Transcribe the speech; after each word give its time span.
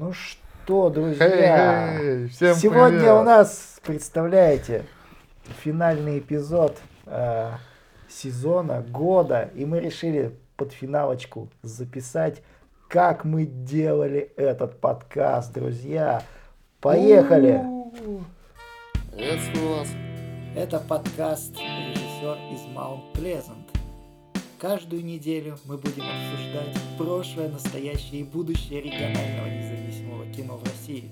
Ну 0.00 0.14
что, 0.14 0.88
друзья, 0.88 1.98
Хей-хей, 1.98 2.28
всем 2.28 2.54
сегодня 2.54 3.00
привет. 3.00 3.20
у 3.20 3.22
нас, 3.22 3.80
представляете, 3.84 4.86
финальный 5.62 6.20
эпизод 6.20 6.78
э, 7.04 7.50
сезона, 8.08 8.80
года, 8.80 9.50
и 9.54 9.66
мы 9.66 9.78
решили 9.78 10.34
под 10.56 10.72
финалочку 10.72 11.50
записать, 11.60 12.40
как 12.88 13.26
мы 13.26 13.44
делали 13.44 14.32
этот 14.38 14.80
подкаст, 14.80 15.52
друзья. 15.52 16.22
Поехали! 16.80 17.60
Приветствую 19.14 19.80
вас. 19.80 19.88
Это 20.56 20.78
подкаст 20.80 21.54
«Режиссер 21.58 22.38
из 22.54 22.74
Маунт 22.74 23.12
Плезант». 23.12 23.59
Каждую 24.60 25.02
неделю 25.06 25.56
мы 25.64 25.78
будем 25.78 26.02
обсуждать 26.02 26.78
прошлое, 26.98 27.48
настоящее 27.48 28.20
и 28.20 28.24
будущее 28.24 28.82
регионального 28.82 29.46
независимого 29.46 30.26
кино 30.34 30.58
в 30.58 30.64
России. 30.64 31.10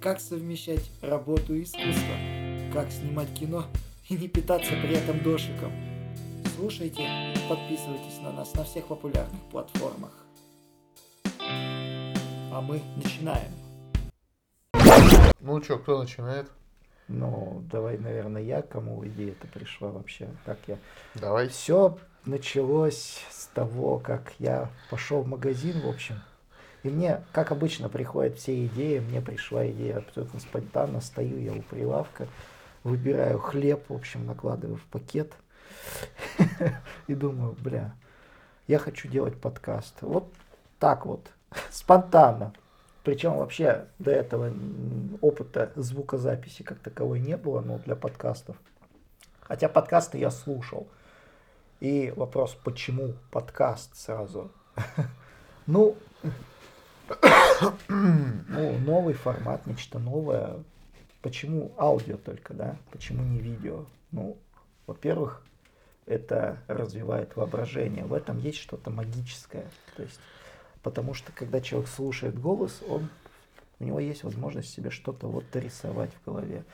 Как 0.00 0.20
совмещать 0.20 0.88
работу 1.00 1.56
и 1.56 1.64
искусство, 1.64 2.14
как 2.72 2.92
снимать 2.92 3.34
кино 3.34 3.64
и 4.08 4.14
не 4.14 4.28
питаться 4.28 4.70
при 4.80 4.94
этом 4.94 5.24
дошиком. 5.24 5.72
Слушайте 6.54 7.02
и 7.02 7.48
подписывайтесь 7.48 8.20
на 8.22 8.30
нас 8.30 8.54
на 8.54 8.62
всех 8.62 8.86
популярных 8.86 9.42
платформах. 9.50 10.12
А 11.40 12.60
мы 12.60 12.80
начинаем. 12.94 13.50
Ну 15.40 15.60
что, 15.64 15.78
кто 15.78 15.98
начинает? 15.98 16.48
Ну, 17.08 17.64
давай, 17.72 17.98
наверное, 17.98 18.42
я, 18.42 18.62
кому 18.62 19.04
идея-то 19.08 19.48
пришла 19.48 19.88
вообще, 19.88 20.28
как 20.44 20.58
я 20.68 20.78
Давай. 21.16 21.48
Все 21.48 21.98
началось 22.24 23.20
с 23.30 23.46
того, 23.46 23.98
как 23.98 24.32
я 24.38 24.70
пошел 24.90 25.22
в 25.22 25.28
магазин, 25.28 25.80
в 25.80 25.88
общем. 25.88 26.20
И 26.82 26.88
мне, 26.88 27.22
как 27.32 27.52
обычно, 27.52 27.88
приходят 27.88 28.38
все 28.38 28.66
идеи. 28.66 28.98
Мне 28.98 29.20
пришла 29.20 29.66
идея 29.68 29.98
абсолютно 29.98 30.40
спонтанно. 30.40 31.00
Стою 31.00 31.38
я 31.38 31.52
у 31.52 31.62
прилавка, 31.62 32.26
выбираю 32.82 33.38
хлеб, 33.38 33.88
в 33.88 33.94
общем, 33.94 34.26
накладываю 34.26 34.76
в 34.76 34.84
пакет. 34.84 35.32
И 37.06 37.14
думаю, 37.14 37.56
бля, 37.58 37.94
я 38.66 38.78
хочу 38.78 39.08
делать 39.08 39.40
подкаст. 39.40 39.94
Вот 40.00 40.32
так 40.78 41.06
вот, 41.06 41.28
спонтанно. 41.70 42.52
Причем 43.04 43.36
вообще 43.36 43.86
до 43.98 44.12
этого 44.12 44.52
опыта 45.20 45.72
звукозаписи 45.74 46.62
как 46.62 46.78
таковой 46.78 47.20
не 47.20 47.36
было, 47.36 47.60
но 47.60 47.78
для 47.78 47.96
подкастов. 47.96 48.56
Хотя 49.40 49.68
подкасты 49.68 50.18
я 50.18 50.30
слушал. 50.30 50.86
И 51.82 52.12
вопрос, 52.14 52.56
почему 52.62 53.14
подкаст 53.32 53.96
сразу? 53.96 54.52
Ну, 55.66 55.96
ну, 57.88 58.78
новый 58.78 59.14
формат, 59.14 59.66
нечто 59.66 59.98
новое. 59.98 60.62
Почему 61.22 61.72
аудио 61.76 62.18
только, 62.18 62.54
да? 62.54 62.76
Почему 62.92 63.24
не 63.24 63.40
видео? 63.40 63.86
Ну, 64.12 64.36
во-первых, 64.86 65.42
это 66.06 66.58
развивает 66.68 67.34
воображение. 67.34 68.04
В 68.04 68.14
этом 68.14 68.38
есть 68.38 68.58
что-то 68.58 68.90
магическое. 68.90 69.66
То 69.96 70.04
есть, 70.04 70.20
потому 70.84 71.14
что 71.14 71.32
когда 71.32 71.60
человек 71.60 71.88
слушает 71.88 72.40
голос, 72.40 72.80
он 72.88 73.08
у 73.82 73.84
него 73.84 73.98
есть 74.00 74.22
возможность 74.22 74.70
себе 74.72 74.90
что-то 74.90 75.26
вот 75.26 75.44
дорисовать 75.52 76.10
в 76.14 76.24
голове. 76.24 76.64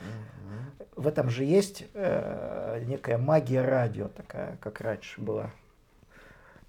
В 0.95 1.07
этом 1.07 1.29
же 1.29 1.43
есть 1.43 1.85
э, 1.93 2.83
некая 2.85 3.17
магия 3.17 3.61
радио 3.61 4.07
такая, 4.09 4.57
как 4.57 4.79
раньше 4.81 5.19
была. 5.19 5.51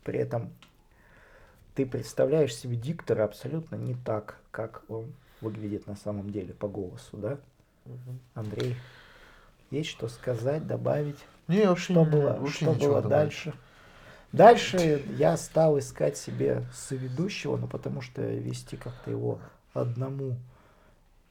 При 0.02 0.19
этом 0.19 0.50
ты 1.74 1.84
представляешь 1.84 2.55
себе 2.55 2.77
диктора 2.77 3.24
абсолютно 3.24 3.77
не 3.77 3.94
так, 3.94 4.38
как 4.50 4.82
он 4.88 5.12
выглядит 5.41 5.86
на 5.86 5.97
самом 5.97 6.30
деле 6.30 6.54
по 6.54 6.69
голосу, 6.69 7.16
да? 7.16 7.38
Андрей, 8.34 8.77
есть 9.70 9.91
что 9.91 10.08
сказать, 10.08 10.66
добавить? 10.66 11.19
Не, 11.48 11.66
вообще, 11.66 11.93
Что 11.93 12.04
не- 12.04 12.10
было, 12.10 12.37
вообще 12.38 12.64
что 12.64 12.72
было 12.72 13.03
добавить. 13.03 13.10
дальше? 13.10 13.54
Дальше 14.32 15.03
я 15.19 15.37
стал 15.37 15.78
искать 15.78 16.16
себе 16.16 16.62
соведущего, 16.72 17.56
ну 17.56 17.66
потому 17.66 18.00
что 18.00 18.22
вести 18.22 18.76
как-то 18.76 19.10
его 19.10 19.41
одному 19.75 20.36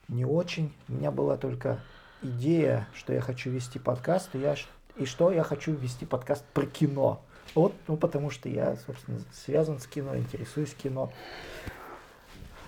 не 0.07 0.25
очень. 0.25 0.73
У 0.87 0.93
меня 0.93 1.11
была 1.11 1.37
только 1.37 1.79
идея, 2.21 2.87
что 2.93 3.13
я 3.13 3.21
хочу 3.21 3.49
вести 3.49 3.79
подкаст, 3.79 4.35
и, 4.35 4.39
я, 4.39 4.55
и 4.97 5.05
что 5.05 5.31
я 5.31 5.43
хочу 5.43 5.73
вести 5.73 6.05
подкаст 6.05 6.43
про 6.53 6.65
кино. 6.65 7.21
Вот, 7.55 7.73
ну 7.87 7.97
потому 7.97 8.29
что 8.29 8.47
я, 8.49 8.75
собственно, 8.85 9.19
связан 9.31 9.79
с 9.79 9.87
кино, 9.87 10.17
интересуюсь 10.17 10.73
кино. 10.73 11.11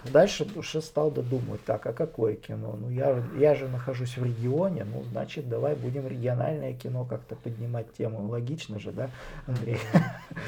Дальше 0.06 0.48
уже 0.56 0.82
стал 0.82 1.12
додумывать, 1.12 1.64
так, 1.64 1.86
а 1.86 1.94
какое 1.94 2.36
кино? 2.36 2.76
Ну, 2.80 2.90
я, 2.90 3.24
я 3.38 3.54
же 3.54 3.68
нахожусь 3.68 4.18
в 4.18 4.26
регионе, 4.26 4.84
ну, 4.84 5.04
значит, 5.12 5.48
давай 5.48 5.76
будем 5.76 6.08
региональное 6.08 6.74
кино 6.74 7.06
как-то 7.06 7.36
поднимать 7.36 7.94
тему. 7.94 8.28
Логично 8.28 8.80
же, 8.80 8.92
да, 8.92 9.12
Андрей? 9.46 9.78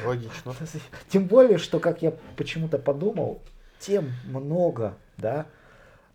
Логично. 0.05 0.55
Тем 1.09 1.27
более, 1.27 1.59
что, 1.59 1.79
как 1.79 2.01
я 2.01 2.13
почему-то 2.35 2.79
подумал, 2.79 3.43
тем 3.85 4.11
много, 4.25 4.93
да, 5.17 5.45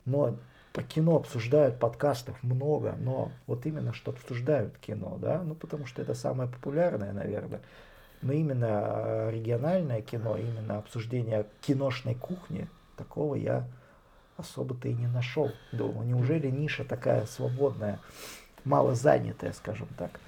но 0.04 0.36
по 0.72 0.82
кино 0.82 1.16
обсуждают 1.16 1.78
подкастов 1.78 2.42
много, 2.42 2.94
но 2.98 3.30
вот 3.46 3.66
именно 3.66 3.92
что 3.92 4.12
обсуждают 4.12 4.78
кино, 4.78 5.18
да, 5.20 5.42
ну 5.42 5.54
потому 5.54 5.86
что 5.86 6.00
это 6.00 6.14
самое 6.14 6.48
популярное, 6.48 7.12
наверное. 7.12 7.60
Но 8.22 8.32
именно 8.32 8.82
э, 8.84 9.30
региональное 9.32 10.00
кино, 10.00 10.36
именно 10.36 10.78
обсуждение 10.78 11.46
киношной 11.60 12.14
кухни, 12.14 12.68
такого 12.96 13.36
я 13.36 13.64
особо-то 14.36 14.88
и 14.88 14.94
не 14.94 15.06
нашел. 15.06 15.50
Думаю, 15.72 16.08
неужели 16.08 16.48
ниша 16.48 16.84
такая 16.84 17.26
свободная, 17.26 18.00
мало 18.64 18.94
занятая, 18.94 19.52
скажем 19.52 19.88
так. 19.96 20.18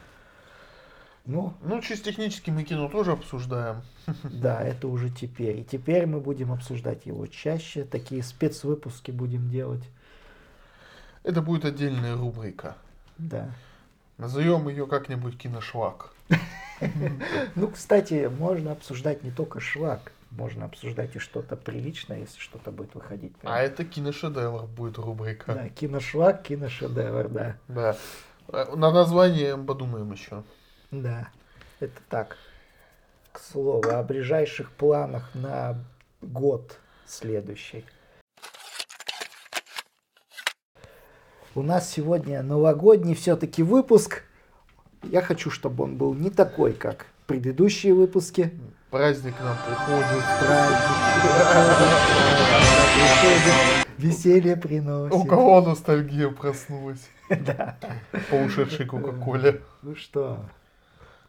Ну, 1.30 1.54
Ну, 1.62 1.80
чисто 1.80 2.10
технически 2.10 2.50
мы 2.50 2.64
кино 2.64 2.88
тоже 2.88 3.12
обсуждаем. 3.12 3.82
да, 4.24 4.60
это 4.62 4.88
уже 4.88 5.10
теперь. 5.10 5.60
И 5.60 5.64
теперь 5.64 6.06
мы 6.06 6.18
будем 6.20 6.50
обсуждать 6.50 7.06
его 7.06 7.26
чаще. 7.28 7.84
Такие 7.84 8.22
спецвыпуски 8.24 9.12
будем 9.12 9.48
делать. 9.48 9.84
Это 11.22 11.40
будет 11.40 11.64
отдельная 11.64 12.16
рубрика. 12.16 12.76
Да. 13.18 13.52
Назовем 14.18 14.68
ее 14.68 14.86
как-нибудь 14.86 15.38
киношвак. 15.38 16.12
Ну, 17.56 17.68
кстати, 17.68 18.30
можно 18.38 18.72
обсуждать 18.72 19.22
не 19.22 19.30
только 19.30 19.60
шлак. 19.60 20.12
Можно 20.30 20.64
обсуждать 20.64 21.14
и 21.14 21.18
что-то 21.18 21.54
приличное, 21.54 22.20
если 22.20 22.38
что-то 22.38 22.70
будет 22.70 22.94
выходить. 22.94 23.34
А 23.42 23.60
это 23.60 23.84
киношедевр 23.84 24.62
будет 24.62 24.96
рубрика. 24.96 25.54
Да, 25.54 25.68
киношлак, 25.68 26.42
киношедевр, 26.42 27.28
да. 27.28 27.56
Да. 27.68 27.96
Э, 28.48 28.74
На 28.74 28.90
название 28.92 29.58
подумаем 29.58 30.10
еще. 30.10 30.42
Да, 30.90 31.28
это 31.78 32.00
так. 32.08 32.36
К 33.32 33.38
слову, 33.38 33.88
о 33.90 34.02
ближайших 34.02 34.72
планах 34.72 35.30
на 35.34 35.78
год 36.20 36.78
следующий. 37.06 37.84
У 41.54 41.62
нас 41.62 41.88
сегодня 41.90 42.42
новогодний 42.42 43.14
все-таки 43.14 43.62
выпуск. 43.62 44.24
Я 45.04 45.22
хочу, 45.22 45.50
чтобы 45.50 45.84
он 45.84 45.96
был 45.96 46.14
не 46.14 46.30
такой, 46.30 46.72
как 46.72 47.06
предыдущие 47.26 47.94
выпуски. 47.94 48.52
Праздник 48.90 49.34
нам 49.40 49.56
приходит. 49.66 50.24
Праздник 50.40 50.90
веселье 54.00 54.56
приносит. 54.56 55.14
У 55.14 55.24
кого 55.24 55.60
ностальгия 55.60 56.30
проснулась? 56.30 57.08
Да. 57.28 57.76
По 58.28 58.34
ушедшей 58.34 58.86
Кока-Коле. 58.86 59.60
Ну 59.82 59.94
что, 59.94 60.40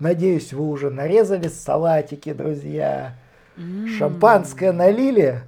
надеюсь, 0.02 0.52
вы 0.54 0.68
уже 0.68 0.90
нарезали 0.90 1.48
салатики, 1.48 2.34
друзья. 2.34 3.16
Шампанское 3.98 4.72
налили? 4.72 5.42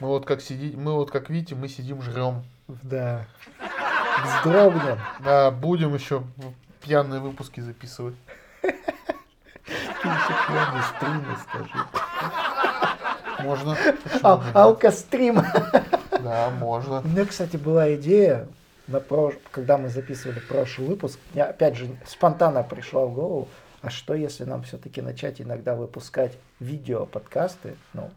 Мы 0.00 0.08
вот 0.08 0.26
как 0.26 0.40
сидим, 0.40 0.82
мы 0.82 0.94
вот 0.94 1.10
как 1.10 1.30
видите, 1.30 1.54
мы 1.54 1.68
сидим 1.68 2.02
жрем. 2.02 2.44
Да. 2.68 3.26
Вздрогнем. 4.24 4.98
Да, 5.24 5.50
будем 5.50 5.94
еще 5.94 6.22
пьяные 6.82 7.20
выпуски 7.20 7.60
записывать. 7.60 8.14
Ты 8.62 8.68
еще 10.08 10.34
пьяный 10.46 10.82
стримы 10.96 11.36
скажи. 11.42 11.86
Можно? 13.42 13.76
Нет? 13.84 13.96
Алкострим. 14.54 15.42
Да, 16.10 16.50
можно. 16.50 17.00
У 17.00 17.08
меня, 17.08 17.24
кстати, 17.24 17.56
была 17.56 17.94
идея, 17.94 18.46
на 18.86 18.96
прош- 18.96 19.38
когда 19.50 19.76
мы 19.78 19.88
записывали 19.88 20.38
прошлый 20.40 20.88
выпуск, 20.88 21.18
мне 21.34 21.42
опять 21.42 21.76
же 21.76 21.88
спонтанно 22.06 22.62
пришла 22.62 23.04
в 23.06 23.12
голову, 23.12 23.48
а 23.82 23.90
что 23.90 24.14
если 24.14 24.44
нам 24.44 24.62
все-таки 24.62 25.02
начать 25.02 25.40
иногда 25.40 25.74
выпускать 25.74 26.36
видео-подкасты, 26.60 27.76
ну, 27.92 28.10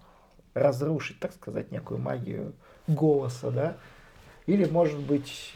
разрушить, 0.53 1.19
так 1.19 1.33
сказать, 1.33 1.71
некую 1.71 1.99
магию 1.99 2.53
голоса, 2.87 3.51
да? 3.51 3.77
Или, 4.45 4.65
может 4.65 4.99
быть, 4.99 5.53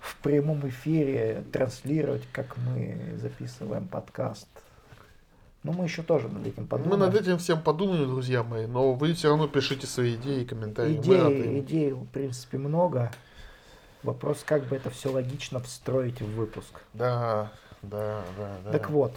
в 0.00 0.16
прямом 0.22 0.66
эфире 0.68 1.44
транслировать, 1.52 2.22
как 2.32 2.56
мы 2.56 3.16
записываем 3.16 3.86
подкаст. 3.86 4.48
Ну, 5.62 5.72
мы 5.72 5.84
еще 5.84 6.02
тоже 6.02 6.28
над 6.28 6.46
этим 6.46 6.66
подумаем. 6.66 7.00
Мы 7.00 7.06
над 7.06 7.14
этим 7.20 7.36
всем 7.36 7.60
подумаем, 7.60 8.08
друзья 8.08 8.42
мои, 8.42 8.66
но 8.66 8.94
вы 8.94 9.12
все 9.12 9.28
равно 9.28 9.46
пишите 9.46 9.86
свои 9.86 10.14
идеи 10.14 10.42
и 10.42 10.46
комментарии. 10.46 10.96
Идей, 10.96 11.60
идей, 11.60 11.92
в 11.92 12.06
принципе, 12.06 12.56
много. 12.56 13.12
Вопрос, 14.02 14.42
как 14.42 14.64
бы 14.64 14.76
это 14.76 14.88
все 14.88 15.12
логично 15.12 15.60
встроить 15.60 16.22
в 16.22 16.34
выпуск. 16.34 16.80
Да, 16.94 17.52
да, 17.82 18.22
да, 18.38 18.56
да. 18.64 18.72
Так 18.72 18.88
вот, 18.88 19.12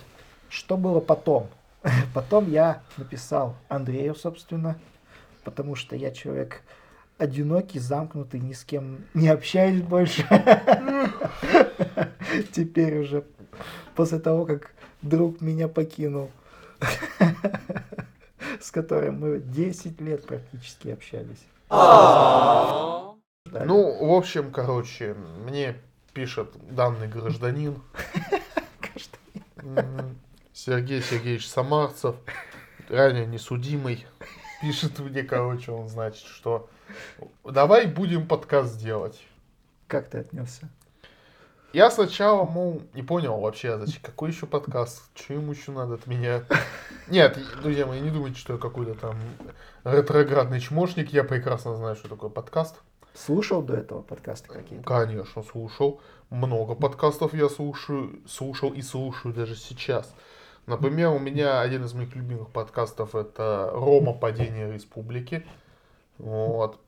что 0.53 0.77
было 0.77 0.99
потом? 0.99 1.49
Потом 2.13 2.49
я 2.49 2.81
написал 2.97 3.55
Андрею, 3.67 4.15
собственно, 4.15 4.77
потому 5.43 5.75
что 5.75 5.95
я 5.95 6.11
человек 6.11 6.61
одинокий, 7.17 7.79
замкнутый, 7.79 8.39
ни 8.39 8.53
с 8.53 8.63
кем 8.63 9.03
не 9.13 9.29
общаюсь 9.29 9.81
больше. 9.81 10.27
Теперь 12.51 12.99
уже 12.99 13.25
после 13.95 14.19
того, 14.19 14.45
как 14.45 14.73
друг 15.01 15.41
меня 15.41 15.67
покинул, 15.67 16.31
с 18.61 18.71
которым 18.71 19.19
мы 19.19 19.39
10 19.39 19.99
лет 20.01 20.25
практически 20.25 20.89
общались. 20.89 21.45
Ну, 21.69 24.07
в 24.07 24.13
общем, 24.13 24.51
короче, 24.51 25.15
мне 25.45 25.75
пишет 26.13 26.51
данный 26.69 27.07
гражданин. 27.07 27.81
Сергей 30.53 31.01
Сергеевич 31.01 31.49
Самарцев, 31.49 32.15
ранее 32.87 33.25
несудимый, 33.25 34.05
пишет 34.61 34.99
мне, 34.99 35.23
короче, 35.23 35.71
он 35.71 35.89
значит, 35.89 36.25
что 36.27 36.69
давай 37.43 37.87
будем 37.87 38.27
подкаст 38.27 38.77
делать. 38.77 39.19
Как 39.87 40.09
ты 40.09 40.19
отнесся? 40.19 40.69
Я 41.73 41.89
сначала, 41.89 42.45
мол, 42.45 42.83
не 42.93 43.01
понял 43.01 43.39
вообще, 43.39 43.79
зачем, 43.79 43.99
какой 44.03 44.29
еще 44.29 44.45
подкаст, 44.45 45.01
что 45.15 45.33
ему 45.33 45.53
еще 45.53 45.71
надо 45.71 45.95
от 45.95 46.05
меня. 46.05 46.43
Нет, 47.07 47.39
друзья 47.63 47.87
мои, 47.87 47.99
не 47.99 48.11
думайте, 48.11 48.37
что 48.39 48.53
я 48.53 48.59
какой-то 48.59 48.93
там 48.93 49.15
ретроградный 49.83 50.59
чмошник, 50.59 51.11
я 51.11 51.23
прекрасно 51.23 51.75
знаю, 51.75 51.95
что 51.95 52.09
такое 52.09 52.29
подкаст. 52.29 52.75
Слушал 53.15 53.63
до 53.63 53.75
этого 53.75 54.03
подкасты 54.03 54.49
какие-то? 54.49 54.85
Конечно, 54.85 55.41
слушал. 55.41 55.99
Много 56.29 56.75
подкастов 56.75 57.33
я 57.33 57.49
слушаю, 57.49 58.21
слушал 58.27 58.71
и 58.71 58.83
слушаю 58.83 59.33
даже 59.33 59.55
сейчас. 59.55 60.13
Например, 60.65 61.09
у 61.09 61.19
меня 61.19 61.59
один 61.61 61.83
из 61.83 61.93
моих 61.93 62.15
любимых 62.15 62.49
подкастов 62.49 63.15
это 63.15 63.69
Рома 63.73 64.13
Падение 64.13 64.71
Республики. 64.71 65.45
Вот. 66.17 66.79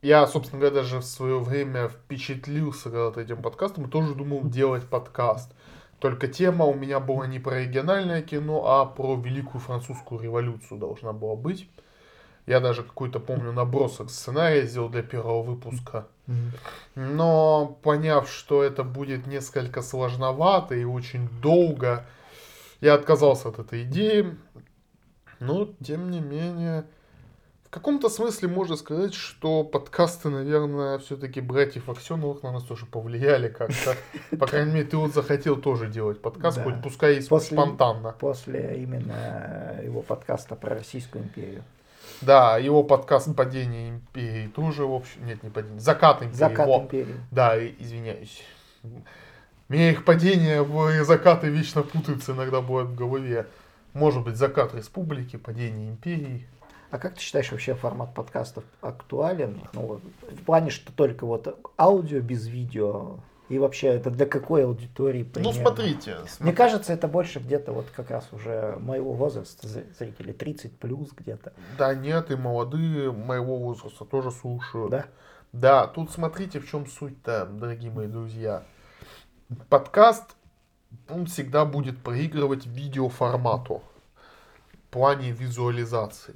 Я, 0.00 0.26
собственно 0.26 0.60
говоря, 0.60 0.82
даже 0.82 0.98
в 0.98 1.04
свое 1.04 1.38
время 1.38 1.88
впечатлился 1.88 2.90
когда-то 2.90 3.20
этим 3.20 3.40
подкастом 3.40 3.86
и 3.86 3.90
тоже 3.90 4.14
думал 4.14 4.42
делать 4.48 4.84
подкаст. 4.88 5.52
Только 6.00 6.26
тема 6.26 6.64
у 6.64 6.74
меня 6.74 6.98
была 6.98 7.28
не 7.28 7.38
про 7.38 7.60
региональное 7.60 8.22
кино, 8.22 8.66
а 8.66 8.86
про 8.86 9.14
Великую 9.14 9.60
Французскую 9.60 10.20
революцию 10.20 10.80
должна 10.80 11.12
была 11.12 11.36
быть. 11.36 11.68
Я 12.46 12.58
даже 12.58 12.82
какой-то, 12.82 13.20
помню, 13.20 13.52
набросок 13.52 14.10
сценария 14.10 14.66
сделал 14.66 14.88
для 14.88 15.04
первого 15.04 15.42
выпуска. 15.42 16.08
Но 16.96 17.78
поняв, 17.82 18.28
что 18.28 18.64
это 18.64 18.82
будет 18.82 19.28
несколько 19.28 19.80
сложновато 19.82 20.74
и 20.74 20.82
очень 20.82 21.28
долго, 21.40 22.04
я 22.82 22.94
отказался 22.94 23.48
от 23.48 23.58
этой 23.58 23.84
идеи. 23.84 24.36
Но, 25.40 25.70
тем 25.82 26.10
не 26.10 26.20
менее, 26.20 26.84
в 27.64 27.70
каком-то 27.70 28.08
смысле 28.08 28.48
можно 28.48 28.76
сказать, 28.76 29.14
что 29.14 29.64
подкасты, 29.64 30.28
наверное, 30.28 30.98
все-таки 30.98 31.40
братьев 31.40 31.88
Аксеновых 31.88 32.42
на 32.42 32.52
нас 32.52 32.62
тоже 32.64 32.86
повлияли 32.86 33.48
как-то. 33.48 33.96
По 34.36 34.46
крайней 34.46 34.72
мере, 34.72 34.86
ты 34.86 34.96
вот 34.96 35.14
захотел 35.14 35.56
тоже 35.56 35.88
делать 35.88 36.20
подкаст, 36.20 36.58
Да. 36.58 36.64
хоть 36.64 36.82
пускай 36.82 37.16
и 37.16 37.26
После- 37.26 37.56
спонтанно. 37.56 38.12
После 38.12 38.82
именно 38.82 39.80
его 39.82 40.02
подкаста 40.02 40.54
про 40.54 40.74
Российскую 40.76 41.24
империю. 41.24 41.64
Да, 42.20 42.58
его 42.58 42.84
подкаст 42.84 43.34
«Падение 43.34 43.90
империи» 43.90 44.46
тоже, 44.48 44.84
в 44.86 44.92
общем, 44.92 45.26
нет, 45.26 45.42
не 45.42 45.50
«Падение», 45.50 45.80
«Закат 45.80 46.22
империи». 46.22 46.36
Закат 46.36 46.68
империи. 46.68 47.14
Да, 47.30 47.58
извиняюсь. 47.58 48.42
Меня 49.72 49.90
их 49.90 50.04
падение 50.04 50.62
в 50.62 51.02
закаты 51.02 51.48
вечно 51.48 51.82
путаются 51.82 52.32
иногда 52.32 52.60
бывает 52.60 52.88
в 52.90 52.94
голове. 52.94 53.46
Может 53.94 54.22
быть, 54.22 54.36
закат 54.36 54.74
республики, 54.74 55.36
падение 55.36 55.88
империи. 55.88 56.46
А 56.90 56.98
как 56.98 57.14
ты 57.14 57.20
считаешь, 57.22 57.50
вообще 57.50 57.74
формат 57.74 58.12
подкастов 58.12 58.64
актуален? 58.82 59.62
Ну, 59.72 59.98
в 60.30 60.44
плане, 60.44 60.68
что 60.68 60.92
только 60.92 61.24
вот 61.24 61.58
аудио 61.78 62.20
без 62.20 62.46
видео. 62.46 63.16
И 63.48 63.58
вообще, 63.58 63.88
это 63.88 64.10
для 64.10 64.26
какой 64.26 64.66
аудитории 64.66 65.22
Ну, 65.22 65.30
примерно? 65.30 65.60
смотрите. 65.62 66.16
Мне 66.40 66.52
кажется, 66.52 66.92
это 66.92 67.08
больше 67.08 67.38
где-то 67.38 67.72
вот 67.72 67.86
как 67.96 68.10
раз 68.10 68.28
уже 68.32 68.76
моего 68.78 69.14
возраста, 69.14 69.66
зр- 69.66 69.86
зрителей, 69.98 70.34
30 70.34 70.78
плюс 70.78 71.12
где-то. 71.16 71.54
Да 71.78 71.94
нет, 71.94 72.30
и 72.30 72.36
молодые 72.36 73.10
моего 73.10 73.56
возраста 73.56 74.04
тоже 74.04 74.30
слушают. 74.32 74.90
Да? 74.90 75.04
Да, 75.52 75.86
тут 75.86 76.10
смотрите, 76.10 76.60
в 76.60 76.68
чем 76.68 76.86
суть-то, 76.86 77.46
дорогие 77.46 77.90
мои 77.90 78.06
друзья. 78.06 78.64
Подкаст, 79.68 80.36
он 81.08 81.26
всегда 81.26 81.64
будет 81.64 81.98
проигрывать 82.02 82.66
видеоформату 82.66 83.82
в 84.72 84.92
плане 84.92 85.32
визуализации. 85.32 86.34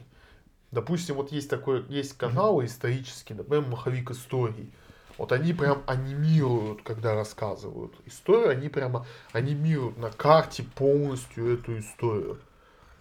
Допустим, 0.71 1.17
вот 1.17 1.33
есть 1.33 1.49
такой, 1.49 1.85
есть 1.89 2.17
каналы 2.19 2.67
исторические, 2.67 3.39
например, 3.39 3.67
Маховик 3.67 4.11
историй. 4.11 4.73
Вот 5.19 5.33
они 5.33 5.55
прям 5.55 5.83
анимируют, 5.87 6.83
когда 6.83 7.15
рассказывают 7.15 7.95
историю, 8.05 8.51
они 8.51 8.69
прямо 8.69 9.07
анимируют 9.33 9.97
на 9.97 10.11
карте 10.11 10.63
полностью 10.63 11.55
эту 11.55 11.79
историю. 11.79 12.39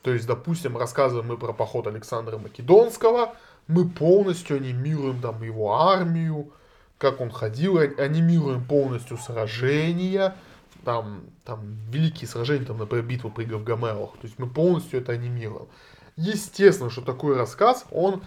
То 0.01 0.13
есть, 0.13 0.27
допустим, 0.27 0.77
рассказываем 0.77 1.27
мы 1.27 1.37
про 1.37 1.51
поход 1.51 1.87
Александра 1.87 2.37
Македонского, 2.37 3.35
мы 3.67 3.89
полностью 3.89 4.57
анимируем 4.57 5.19
там 5.19 5.41
его 5.41 5.73
армию, 5.73 6.53
как 6.97 7.21
он 7.21 7.29
ходил, 7.29 7.77
анимируем 7.77 8.63
полностью 8.65 9.17
сражения, 9.17 10.35
там, 10.83 11.23
там 11.43 11.77
великие 11.89 12.27
сражения, 12.27 12.65
там, 12.65 12.77
например, 12.77 13.05
битва 13.05 13.29
при 13.29 13.45
Гавгамелах. 13.45 14.13
То 14.13 14.23
есть 14.23 14.39
мы 14.39 14.47
полностью 14.47 15.01
это 15.01 15.11
анимируем. 15.11 15.67
Естественно, 16.15 16.89
что 16.89 17.01
такой 17.01 17.35
рассказ, 17.35 17.85
он 17.91 18.23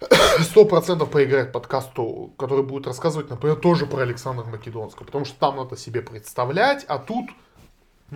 сто 0.40 0.64
процентов 0.64 1.10
проиграет 1.10 1.52
подкасту, 1.52 2.32
который 2.38 2.64
будет 2.64 2.86
рассказывать, 2.86 3.28
например, 3.28 3.56
тоже 3.56 3.86
про 3.86 4.02
Александра 4.02 4.44
Македонского. 4.44 5.04
Потому 5.04 5.24
что 5.24 5.38
там 5.38 5.56
надо 5.56 5.76
себе 5.76 6.00
представлять, 6.00 6.84
а 6.88 6.98
тут 6.98 7.26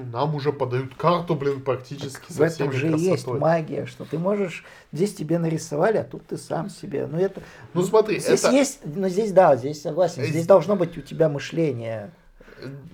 нам 0.05 0.35
уже 0.35 0.53
подают 0.53 0.95
карту, 0.95 1.35
блин, 1.35 1.61
практически 1.63 2.31
В 2.33 2.35
со 2.37 2.45
этом 2.45 2.73
же 2.73 2.89
и 2.89 2.99
есть 2.99 3.25
красотой. 3.25 3.41
магия, 3.41 3.87
что 3.87 4.05
ты 4.05 4.19
можешь, 4.19 4.65
здесь 4.93 5.15
тебе 5.15 5.39
нарисовали, 5.39 5.99
а 5.99 6.05
тут 6.05 6.27
ты 6.27 6.37
сам 6.37 6.71
себе. 6.71 7.07
Ну, 7.07 7.19
это, 7.19 7.43
Ну 7.75 7.83
смотри, 7.83 8.19
здесь 8.21 8.45
это... 8.45 8.53
есть, 8.53 8.81
ну, 8.85 9.09
здесь, 9.09 9.33
да, 9.33 9.57
здесь 9.57 9.83
согласен, 9.83 10.23
Э, 10.23 10.27
здесь 10.27 10.47
должно 10.47 10.77
быть 10.77 10.97
у 10.99 11.01
тебя 11.01 11.29
мышление. 11.29 12.11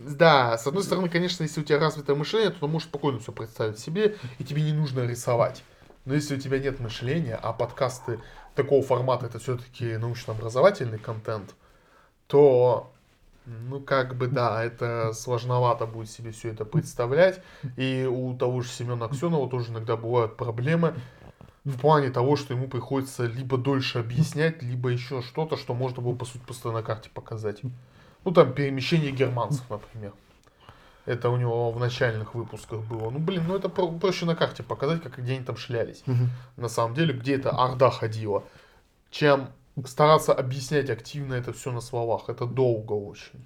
Да, 0.06 0.58
с 0.58 0.66
одной 0.66 0.82
стороны, 0.82 1.08
конечно, 1.08 1.42
если 1.42 1.60
у 1.60 1.64
тебя 1.64 1.78
развитое 1.78 2.16
мышление, 2.16 2.50
то 2.50 2.60
ты 2.60 2.66
можешь 2.66 2.88
спокойно 2.88 3.18
все 3.18 3.32
представить 3.32 3.78
себе, 3.78 4.16
и 4.38 4.44
тебе 4.44 4.62
не 4.62 4.72
нужно 4.72 5.00
рисовать. 5.06 5.62
Но 6.04 6.14
если 6.14 6.36
у 6.36 6.38
тебя 6.38 6.58
нет 6.58 6.80
мышления, 6.80 7.38
а 7.40 7.52
подкасты 7.52 8.20
такого 8.54 8.82
формата 8.82 9.26
это 9.26 9.38
все-таки 9.38 9.96
научно-образовательный 9.96 10.98
контент, 10.98 11.54
то, 12.26 12.92
ну, 13.46 13.80
как 13.80 14.16
бы, 14.16 14.26
да, 14.26 14.62
это 14.64 15.12
сложновато 15.12 15.86
будет 15.86 16.10
себе 16.10 16.30
все 16.30 16.50
это 16.50 16.64
представлять. 16.64 17.40
И 17.76 18.08
у 18.10 18.34
того 18.36 18.62
же 18.62 18.68
Семена 18.68 19.06
Аксенова 19.06 19.48
тоже 19.48 19.70
иногда 19.72 19.96
бывают 19.96 20.36
проблемы 20.36 20.94
в 21.64 21.78
плане 21.78 22.10
того, 22.10 22.36
что 22.36 22.54
ему 22.54 22.68
приходится 22.68 23.26
либо 23.26 23.56
дольше 23.56 23.98
объяснять, 23.98 24.62
либо 24.62 24.90
еще 24.90 25.22
что-то, 25.22 25.56
что 25.56 25.74
можно 25.74 26.02
было, 26.02 26.14
по 26.14 26.24
сути, 26.24 26.42
просто 26.44 26.72
на 26.72 26.82
карте 26.82 27.10
показать. 27.12 27.62
Ну, 28.24 28.32
там, 28.32 28.52
перемещение 28.52 29.12
германцев, 29.12 29.68
например. 29.68 30.12
Это 31.06 31.28
у 31.28 31.36
него 31.36 31.70
в 31.70 31.78
начальных 31.78 32.34
выпусках 32.34 32.80
было. 32.80 33.10
Ну, 33.10 33.18
блин, 33.18 33.44
ну 33.46 33.54
это 33.56 33.68
про- 33.68 33.90
проще 33.90 34.24
на 34.24 34.34
карте 34.34 34.62
показать, 34.62 35.02
как 35.02 35.18
где 35.18 35.34
они 35.34 35.44
там 35.44 35.56
шлялись. 35.58 36.02
На 36.56 36.68
самом 36.68 36.94
деле, 36.94 37.12
где 37.12 37.34
эта 37.34 37.50
орда 37.50 37.90
ходила. 37.90 38.42
Чем 39.10 39.48
стараться 39.86 40.32
объяснять 40.32 40.90
активно 40.90 41.34
это 41.34 41.52
все 41.52 41.72
на 41.72 41.80
словах. 41.80 42.28
Это 42.28 42.46
долго 42.46 42.92
очень 42.92 43.44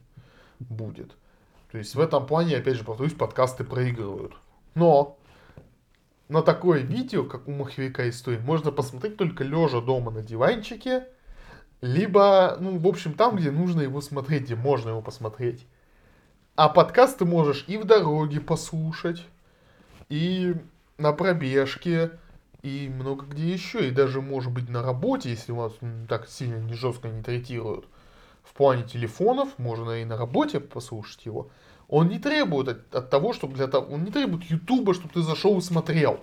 будет. 0.61 1.16
То 1.70 1.78
есть 1.78 1.94
в 1.94 2.00
этом 2.00 2.26
плане, 2.26 2.56
опять 2.56 2.76
же, 2.76 2.85
повторюсь, 2.85 3.14
подкасты 3.14 3.64
проигрывают. 3.64 4.35
Но 4.75 5.18
на 6.28 6.42
такое 6.42 6.80
видео, 6.80 7.25
как 7.25 7.49
у 7.49 7.52
Маховика 7.52 8.08
истории, 8.08 8.38
можно 8.38 8.70
посмотреть 8.70 9.16
только 9.16 9.44
лежа 9.44 9.80
дома 9.80 10.11
на 10.11 10.23
диванчике, 10.23 11.06
либо, 11.80 12.56
ну, 12.61 12.78
в 12.78 12.87
общем, 12.87 13.14
там, 13.14 13.37
где 13.37 13.50
нужно 13.50 13.82
его 13.82 14.00
смотреть, 14.00 14.44
где 14.44 14.56
можно 14.56 14.90
его 14.90 15.02
посмотреть. 15.02 15.66
А 16.56 16.68
подкаст 16.68 17.18
ты 17.18 17.25
можешь 17.25 17.64
и 17.68 17.76
в 17.76 17.85
дороге 17.85 18.40
послушать, 18.40 19.25
и 20.08 20.54
на 20.97 21.12
пробежке, 21.12 22.11
и 22.62 22.88
много 22.88 23.26
где 23.26 23.52
еще, 23.52 23.88
и 23.88 23.92
даже, 23.92 24.20
может 24.20 24.52
быть, 24.52 24.68
на 24.68 24.82
работе, 24.82 25.30
если 25.30 25.52
вас 25.52 25.72
так 26.08 26.28
сильно 26.28 26.56
не 26.58 26.74
жестко 26.74 27.08
не 27.08 27.22
третируют. 27.22 27.86
В 28.42 28.54
плане 28.54 28.82
телефонов 28.82 29.50
можно 29.58 30.02
и 30.02 30.04
на 30.04 30.16
работе 30.16 30.58
послушать 30.58 31.24
его. 31.26 31.50
Он 31.88 32.08
не 32.08 32.18
требует 32.18 32.68
от, 32.68 32.94
от 32.94 33.10
того, 33.10 33.32
чтобы 33.32 33.54
для 33.54 33.66
того, 33.66 33.94
он 33.94 34.04
не 34.04 34.10
требует 34.10 34.44
Ютуба, 34.44 34.94
чтобы 34.94 35.12
ты 35.14 35.22
зашел 35.22 35.56
и 35.58 35.60
смотрел. 35.60 36.20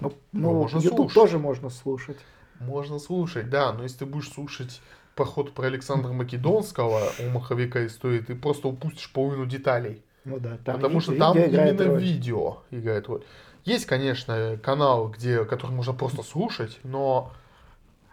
Ну, 0.00 0.12
Ну, 0.32 0.52
можно 0.52 0.78
YouTube 0.78 1.10
слушать. 1.10 1.14
тоже 1.14 1.38
можно 1.38 1.70
слушать. 1.70 2.18
Можно 2.60 2.98
слушать, 2.98 3.50
да, 3.50 3.72
но 3.72 3.84
если 3.84 3.98
ты 3.98 4.06
будешь 4.06 4.30
слушать 4.30 4.80
поход 5.14 5.54
про 5.54 5.66
Александра 5.66 6.12
Македонского 6.12 7.10
у 7.20 7.28
маховика 7.30 7.84
истории, 7.86 8.20
ты 8.20 8.34
просто 8.34 8.68
упустишь 8.68 9.10
половину 9.12 9.46
деталей. 9.46 10.02
Ну 10.24 10.38
да, 10.38 10.58
там 10.64 10.76
потому 10.76 11.00
что 11.00 11.16
там 11.16 11.36
именно 11.38 11.84
роль. 11.84 12.02
видео 12.02 12.58
играет 12.70 13.08
роль. 13.08 13.22
Есть, 13.64 13.86
конечно, 13.86 14.58
канал, 14.62 15.08
где, 15.08 15.44
который 15.44 15.72
можно 15.72 15.92
просто 15.92 16.22
слушать, 16.22 16.78
но 16.84 17.32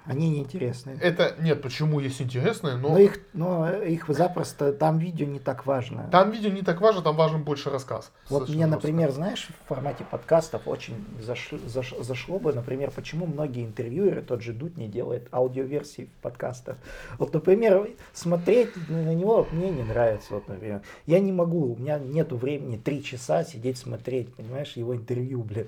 Они 0.05 0.29
неинтересные. 0.29 0.97
это 1.01 1.35
нет, 1.39 1.61
почему 1.61 1.99
есть 1.99 2.21
интересное, 2.21 2.75
но 2.77 2.89
Но 2.89 2.97
их, 2.99 3.19
но 3.33 3.71
их 3.71 4.05
запросто, 4.07 4.71
там 4.71 4.99
видео 4.99 5.25
не 5.25 5.39
так 5.39 5.65
важно. 5.65 6.07
там 6.11 6.31
видео 6.31 6.49
не 6.51 6.61
так 6.61 6.79
важно, 6.81 7.01
там 7.01 7.15
важен 7.15 7.43
больше 7.43 7.69
рассказ. 7.69 8.11
Вот 8.29 8.47
мне, 8.49 8.65
например, 8.67 9.11
знаешь, 9.11 9.47
в 9.65 9.67
формате 9.67 10.05
подкастов 10.09 10.67
очень 10.67 10.95
заш- 11.19 11.59
заш- 11.67 12.03
зашло 12.03 12.39
бы, 12.39 12.53
например, 12.53 12.91
почему 12.91 13.25
многие 13.25 13.65
интервьюеры, 13.65 14.21
тот 14.21 14.41
же 14.41 14.53
Дудь, 14.53 14.77
не 14.77 14.87
делает 14.87 15.27
аудиоверсии 15.31 16.09
в 16.19 16.21
подкастах. 16.21 16.77
Вот, 17.17 17.33
например, 17.33 17.89
смотреть 18.13 18.69
на 18.89 19.13
него 19.13 19.47
мне 19.51 19.69
не 19.69 19.83
нравится, 19.83 20.33
вот, 20.35 20.47
например. 20.47 20.81
Я 21.05 21.19
не 21.19 21.31
могу, 21.31 21.73
у 21.73 21.77
меня 21.77 21.97
нету 21.99 22.37
времени 22.37 22.77
три 22.77 23.03
часа 23.03 23.43
сидеть 23.43 23.77
смотреть, 23.77 24.33
понимаешь, 24.35 24.73
его 24.73 24.95
интервью, 24.95 25.41
блин. 25.41 25.67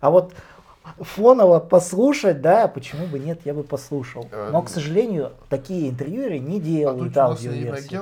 А 0.00 0.10
вот 0.10 0.34
фоново 1.00 1.60
послушать, 1.60 2.40
да, 2.40 2.68
почему 2.68 3.06
бы 3.06 3.18
нет, 3.18 3.40
я 3.44 3.54
бы 3.54 3.62
послушал. 3.62 4.28
Но, 4.50 4.62
к 4.62 4.68
сожалению, 4.68 5.32
такие 5.48 5.90
интервьюеры 5.90 6.38
не 6.38 6.56
а 6.56 6.60
тут 6.60 6.64
делают 6.64 7.14
не 7.14 7.20
аудиоверсии. 7.20 8.00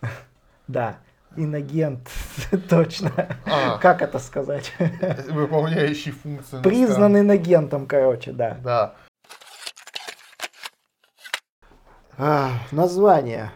Да, 0.68 0.96
инагент, 1.36 2.08
точно. 2.70 3.10
А, 3.44 3.78
Как 3.78 4.00
это 4.00 4.18
сказать? 4.18 4.72
выполняющий 5.28 6.12
функцию. 6.12 6.62
Признан 6.62 7.18
инагентом, 7.18 7.86
короче, 7.86 8.32
да. 8.32 8.56
Да. 8.62 8.94
А, 12.16 12.52
название. 12.70 13.50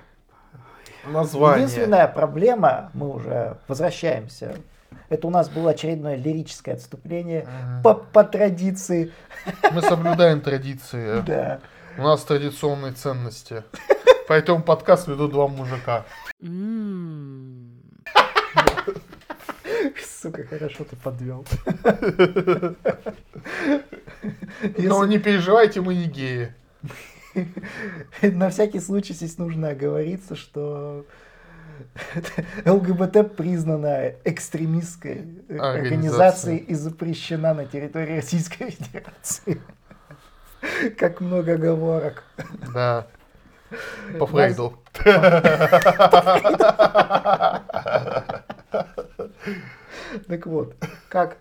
Название. 1.06 1.64
Единственная 1.64 2.08
проблема, 2.08 2.90
мы 2.92 3.14
уже 3.14 3.58
возвращаемся. 3.68 4.56
Это 5.09 5.26
у 5.26 5.31
нас 5.31 5.49
было 5.49 5.71
очередное 5.71 6.16
лирическое 6.16 6.75
отступление 6.75 7.47
по, 7.83 7.95
по 7.95 8.25
традиции. 8.25 9.12
Мы 9.73 9.83
соблюдаем 9.83 10.40
традиции. 10.40 11.23
Да. 11.23 11.61
У 11.99 12.02
нас 12.02 12.23
традиционные 12.25 12.93
ценности. 12.93 13.62
Поэтому 14.28 14.62
подкаст 14.62 15.07
ведут 15.07 15.33
два 15.33 15.47
мужика. 15.49 16.05
Сука, 20.21 20.45
хорошо 20.45 20.85
ты 20.85 20.97
подвел. 20.97 21.47
Но 24.78 25.07
не 25.07 25.19
переживайте, 25.19 25.81
мы 25.81 25.95
не 25.95 26.07
геи. 26.07 26.52
На 28.23 28.50
всякий 28.50 28.81
случай 28.81 29.12
здесь 29.12 29.38
нужно 29.38 29.69
оговориться, 29.69 30.35
что 30.35 31.07
ЛГБТ 32.64 33.37
признана 33.37 34.12
экстремистской 34.25 35.25
Организацией. 35.49 35.85
организацией 35.85 36.56
и 36.59 36.75
запрещена 36.75 37.54
на 37.54 37.66
территории 37.66 38.16
Российской 38.16 38.71
Федерации. 38.71 39.61
Как 40.99 41.21
много 41.21 41.54
оговорок. 41.54 42.25
Да. 42.73 43.06
По 44.18 44.26
Фрейду. 44.26 44.75
Так 50.28 50.47
вот, 50.47 50.75
как 51.09 51.37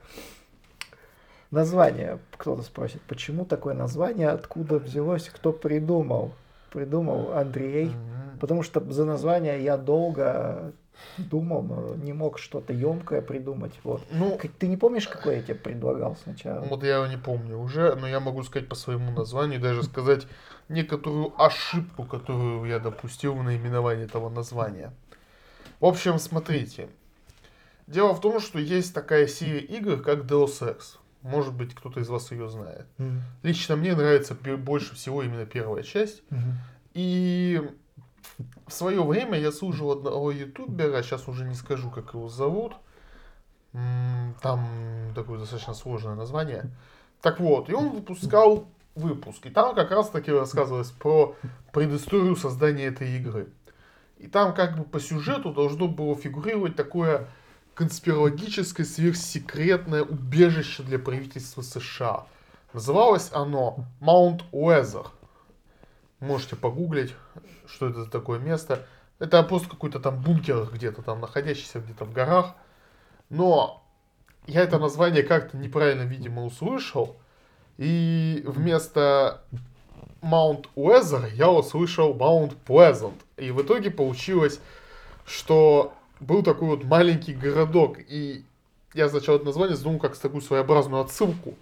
название, 1.52 2.20
кто-то 2.38 2.64
спросит, 2.64 3.02
почему 3.04 3.46
такое 3.46 3.74
название, 3.74 4.30
откуда 4.30 4.80
взялось, 4.80 5.30
кто 5.30 5.52
придумал? 5.54 6.34
Придумал 6.72 7.34
Андрей. 7.34 7.86
Мгм. 7.86 8.25
Потому 8.40 8.64
что 8.64 8.80
за 8.92 9.06
название 9.06 9.64
я 9.64 9.78
долго 9.78 10.74
думал, 11.18 11.62
но 11.64 11.96
не 11.96 12.14
мог 12.14 12.40
что-то 12.40 12.74
емкое 12.74 13.22
придумать. 13.22 13.74
Вот. 13.84 14.02
Ну, 14.12 14.40
Ты 14.60 14.68
не 14.68 14.78
помнишь, 14.78 15.08
какой 15.08 15.38
я 15.38 15.42
тебе 15.42 15.56
предлагал 15.56 16.18
сначала? 16.24 16.62
вот 16.66 16.84
я 16.84 16.98
его 16.98 17.08
не 17.08 17.18
помню 17.18 17.58
уже, 17.58 17.96
но 17.96 18.08
я 18.08 18.20
могу 18.20 18.44
сказать 18.44 18.68
по 18.68 18.76
своему 18.76 19.12
названию, 19.12 19.60
даже 19.60 19.84
сказать 19.84 20.28
некоторую 20.70 21.34
ошибку, 21.42 22.04
которую 22.04 22.66
я 22.66 22.80
допустил 22.80 23.36
в 23.36 23.44
наименовании 23.44 24.06
этого 24.06 24.30
названия. 24.30 24.94
В 25.80 25.86
общем, 25.86 26.20
смотрите. 26.20 26.90
Дело 27.88 28.14
в 28.14 28.22
том, 28.22 28.40
что 28.40 28.58
есть 28.58 28.94
такая 28.94 29.28
серия 29.28 29.60
игр, 29.60 30.02
как 30.02 30.22
Deus 30.22 30.62
Ex. 30.62 30.98
Может 31.22 31.54
быть, 31.54 31.74
кто-то 31.74 32.00
из 32.00 32.10
вас 32.10 32.32
ее 32.32 32.50
знает. 32.50 32.86
Мгм. 32.98 33.22
Лично 33.44 33.76
мне 33.76 33.96
нравится 33.96 34.36
больше 34.36 34.96
всего 34.96 35.24
именно 35.24 35.46
первая 35.46 35.84
часть. 35.84 36.22
Мгм. 36.30 36.54
И 36.94 37.62
в 38.68 38.74
свое 38.74 39.04
время 39.04 39.40
я 39.40 39.52
слушал 39.52 39.92
одного 39.92 40.32
ютубера, 40.32 41.02
сейчас 41.02 41.28
уже 41.28 41.46
не 41.46 41.56
скажу, 41.56 41.90
как 41.90 42.14
его 42.14 42.28
зовут. 42.30 42.74
Там 44.42 44.68
такое 45.16 45.40
достаточно 45.40 45.74
сложное 45.74 46.16
название. 46.16 46.72
Так 47.22 47.40
вот, 47.40 47.70
и 47.70 47.74
он 47.74 47.90
выпускал 47.90 48.68
выпуск. 48.96 49.46
И 49.46 49.50
там 49.50 49.76
как 49.76 49.92
раз 49.92 50.10
таки 50.10 50.32
рассказывалось 50.32 50.92
про 50.92 51.36
предысторию 51.74 52.36
создания 52.36 52.86
этой 52.86 53.18
игры. 53.18 53.50
И 54.18 54.28
там 54.28 54.54
как 54.54 54.78
бы 54.78 54.84
по 54.84 55.00
сюжету 55.00 55.52
должно 55.52 55.88
было 55.88 56.16
фигурировать 56.16 56.76
такое 56.76 57.28
конспирологическое 57.74 58.86
сверхсекретное 58.86 60.04
убежище 60.04 60.84
для 60.84 60.98
правительства 60.98 61.62
США. 61.62 62.26
Называлось 62.72 63.30
оно 63.34 63.86
Маунт 64.00 64.44
Уэзер. 64.52 65.08
Можете 66.20 66.56
погуглить, 66.56 67.14
что 67.68 67.90
это 67.90 68.04
за 68.04 68.10
такое 68.10 68.40
место. 68.40 68.86
Это 69.20 69.42
просто 69.44 69.70
какой-то 69.70 70.00
там 70.00 70.22
бункер 70.22 70.70
где-то 70.72 71.02
там, 71.02 71.22
находящийся 71.22 71.80
где-то 71.80 72.06
в 72.06 72.14
горах. 72.14 72.56
Но 73.30 73.84
я 74.48 74.62
это 74.62 74.80
название 74.80 75.24
как-то 75.24 75.58
неправильно, 75.58 76.04
видимо, 76.04 76.46
услышал. 76.46 77.16
И 77.78 78.44
вместо 78.46 79.42
Маунт 80.22 80.70
Уэзер 80.76 81.28
я 81.34 81.52
услышал 81.52 82.14
Маунт 82.14 82.56
Плезант. 82.58 83.22
И 83.38 83.52
в 83.52 83.62
итоге 83.62 83.92
получилось, 83.92 84.60
что 85.26 85.94
был 86.20 86.44
такой 86.44 86.70
вот 86.70 86.84
маленький 86.84 87.34
городок. 87.34 87.98
И 88.00 88.44
я 88.94 89.10
сначала 89.10 89.38
это 89.38 89.46
название 89.46 89.76
задумал 89.76 90.00
как 90.00 90.18
такую 90.18 90.42
своеобразную 90.42 91.04
отсылку. 91.04 91.56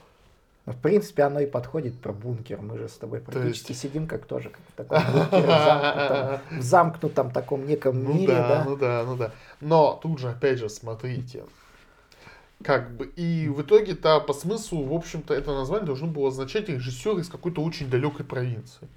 В 0.65 0.77
принципе, 0.77 1.23
оно 1.23 1.41
и 1.41 1.45
подходит 1.45 1.99
про 1.99 2.13
бункер. 2.13 2.61
Мы 2.61 2.77
же 2.77 2.87
с 2.87 2.93
тобой 2.93 3.19
практически 3.19 3.71
есть- 3.71 3.81
сидим 3.81 4.07
как 4.07 4.25
тоже 4.25 4.49
как 4.49 4.61
в 4.69 4.73
таком 4.73 5.13
бункере, 5.13 5.43
в 5.43 5.49
замкнутом, 5.49 6.59
в 6.59 6.61
замкнутом 6.63 7.31
таком 7.31 7.67
неком 7.67 8.03
Ну 8.03 8.13
мире, 8.13 8.33
да, 8.33 8.47
да? 8.47 8.63
ну 8.65 8.77
да, 8.77 9.03
ну 9.05 9.15
да. 9.17 9.31
Но 9.59 9.99
тут 10.01 10.19
же, 10.19 10.29
опять 10.29 10.59
же, 10.59 10.69
смотрите. 10.69 11.43
Как 12.63 12.95
бы, 12.95 13.07
и 13.07 13.49
в 13.49 13.61
итоге-то 13.61 14.21
по 14.21 14.31
смыслу, 14.33 14.85
в 14.85 14.93
общем-то, 14.93 15.33
это 15.33 15.53
название 15.53 15.85
должно 15.85 16.07
было 16.07 16.29
означать 16.29 16.69
режиссер 16.69 17.17
из 17.17 17.27
какой-то 17.27 17.61
очень 17.61 17.89
далекой 17.89 18.25
провинции, 18.25 18.87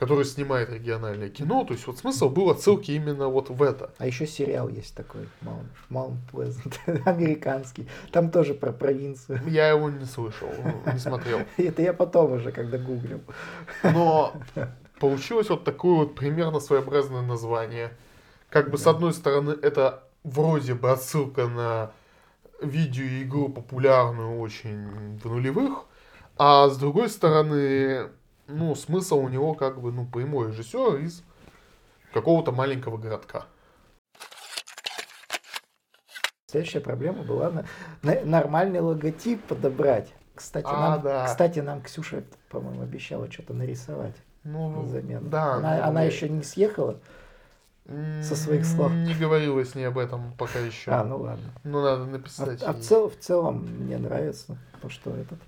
который 0.00 0.24
снимает 0.24 0.70
региональное 0.70 1.28
кино. 1.28 1.62
То 1.62 1.74
есть 1.74 1.86
вот 1.86 1.98
смысл 1.98 2.30
был 2.30 2.48
отсылки 2.48 2.90
именно 2.90 3.28
вот 3.28 3.50
в 3.50 3.62
это. 3.62 3.90
А 3.98 4.06
еще 4.06 4.26
сериал 4.26 4.70
есть 4.70 4.96
такой, 4.96 5.28
Mount, 5.42 5.66
Mount 5.90 6.16
Pleasant, 6.32 7.02
американский. 7.04 7.86
Там 8.10 8.30
тоже 8.30 8.54
про 8.54 8.72
провинцию. 8.72 9.42
Я 9.46 9.68
его 9.68 9.90
не 9.90 10.06
слышал, 10.06 10.48
не 10.90 10.98
смотрел. 10.98 11.40
Это 11.58 11.82
я 11.82 11.92
потом 11.92 12.32
уже, 12.32 12.50
когда 12.50 12.78
гуглил. 12.78 13.20
Но 13.84 14.32
получилось 14.98 15.50
вот 15.50 15.64
такое 15.64 15.96
вот 15.96 16.14
примерно 16.14 16.60
своеобразное 16.60 17.20
название. 17.20 17.92
Как 18.48 18.70
бы 18.70 18.78
с 18.78 18.86
одной 18.86 19.12
стороны 19.12 19.50
это 19.50 20.02
вроде 20.24 20.72
бы 20.72 20.90
отсылка 20.90 21.46
на 21.46 21.92
видеоигру 22.62 23.50
популярную 23.50 24.40
очень 24.40 25.18
в 25.18 25.26
нулевых, 25.26 25.84
а 26.38 26.70
с 26.70 26.78
другой 26.78 27.10
стороны, 27.10 28.08
ну, 28.50 28.74
смысл 28.74 29.18
у 29.20 29.28
него 29.28 29.54
как 29.54 29.80
бы, 29.80 29.92
ну, 29.92 30.06
прямой 30.06 30.48
режиссер 30.48 30.96
из 30.96 31.22
какого-то 32.12 32.52
маленького 32.52 32.96
городка. 32.98 33.46
Следующая 36.46 36.80
проблема 36.80 37.22
была 37.22 37.50
на, 37.50 37.64
на- 38.02 38.24
нормальный 38.24 38.80
логотип 38.80 39.42
подобрать. 39.44 40.12
Кстати, 40.34 40.66
А, 40.68 40.90
нам, 40.96 41.02
да. 41.02 41.26
кстати, 41.26 41.60
нам 41.60 41.82
Ксюша, 41.82 42.24
по-моему, 42.48 42.82
обещала 42.82 43.30
что-то 43.30 43.52
нарисовать 43.54 44.16
Ну, 44.42 44.80
взамен. 44.82 45.28
да. 45.28 45.54
Она, 45.54 45.76
ну, 45.76 45.82
она 45.84 46.02
еще 46.02 46.28
не 46.28 46.42
съехала. 46.42 46.98
со 48.22 48.36
своих 48.36 48.64
слов. 48.66 48.92
Не 48.92 49.14
говорила 49.14 49.64
с 49.64 49.74
ней 49.74 49.84
об 49.88 49.98
этом 49.98 50.32
пока 50.38 50.60
еще. 50.60 50.92
А, 50.92 51.02
ну 51.02 51.16
ладно. 51.18 51.44
Ну, 51.64 51.82
надо 51.82 52.02
А, 52.04 52.06
написать. 52.06 52.62
а 52.62 52.72
в, 52.72 52.76
ей. 52.76 52.82
цел- 52.84 53.08
в 53.10 53.16
целом 53.16 53.64
мне 53.80 53.98
нравится 53.98 54.56
то, 54.80 54.88
что 54.88 55.10
этот 55.16 55.38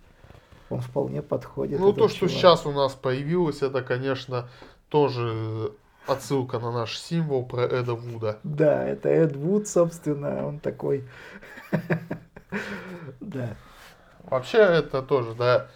он 0.73 0.81
вполне 0.81 1.23
подходит. 1.23 1.79
Ну, 1.79 1.93
то, 1.93 2.09
что 2.09 2.27
чувак. 2.27 2.33
сейчас 2.33 2.67
у 2.67 2.73
нас 2.73 2.95
появилось, 2.95 3.63
это, 3.63 3.83
конечно, 3.83 4.49
тоже 4.89 5.73
отсылка 6.07 6.59
на 6.59 6.73
наш 6.73 6.99
символ 6.99 7.45
про 7.45 7.63
Эда 7.63 7.95
Вуда. 7.95 8.39
Да, 8.43 8.87
это 8.87 9.09
Эд 9.09 9.37
Вуд, 9.37 9.69
собственно, 9.69 10.47
он 10.47 10.59
такой. 10.59 11.05
Да. 13.21 13.57
Вообще 14.25 14.59
это 14.59 15.01
тоже, 15.01 15.35
да, 15.35 15.69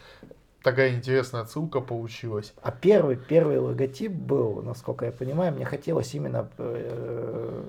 такая 0.62 0.94
интересная 0.94 1.40
отсылка 1.40 1.80
получилась. 1.80 2.52
А 2.60 2.70
первый, 2.70 3.16
первый 3.16 3.58
логотип 3.58 4.12
был, 4.12 4.62
насколько 4.62 5.06
я 5.06 5.12
понимаю, 5.12 5.54
мне 5.54 5.64
хотелось 5.64 6.14
именно 6.14 6.50
э, 6.58 7.62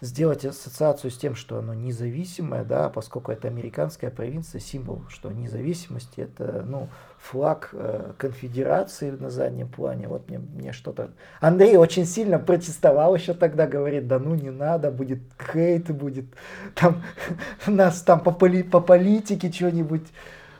сделать 0.00 0.44
ассоциацию 0.44 1.10
с 1.10 1.18
тем, 1.18 1.34
что 1.34 1.58
оно 1.58 1.74
независимое, 1.74 2.64
да, 2.64 2.88
поскольку 2.88 3.32
это 3.32 3.48
американская 3.48 4.10
провинция, 4.10 4.60
символ, 4.60 5.02
что 5.08 5.30
независимости 5.30 6.20
это, 6.20 6.64
ну, 6.66 6.88
флаг 7.18 7.70
э, 7.72 8.12
конфедерации 8.16 9.10
на 9.10 9.28
заднем 9.28 9.68
плане. 9.68 10.06
Вот 10.06 10.28
мне, 10.28 10.38
мне 10.38 10.72
что-то... 10.72 11.10
Андрей 11.40 11.76
очень 11.76 12.06
сильно 12.06 12.38
протестовал 12.38 13.14
еще 13.14 13.34
тогда, 13.34 13.66
говорит, 13.66 14.06
да 14.06 14.18
ну 14.18 14.34
не 14.34 14.50
надо, 14.50 14.90
будет 14.90 15.20
хейт, 15.52 15.90
будет 15.90 16.26
там 16.74 17.02
нас 17.66 18.02
там 18.02 18.20
по, 18.20 18.30
поли, 18.30 18.62
по 18.62 18.80
политике 18.80 19.50
что-нибудь. 19.50 20.06